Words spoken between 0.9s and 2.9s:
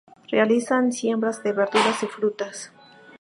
siembras de verduras y frutas.